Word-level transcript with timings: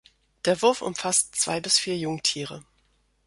Der 0.45 0.59
Wurf 0.63 0.81
umfasst 0.81 1.35
zwei 1.35 1.59
bis 1.61 1.77
vier 1.77 1.95
Jungtiere. 1.95 2.63